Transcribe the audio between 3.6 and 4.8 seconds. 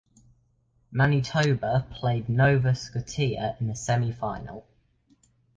the semifinal.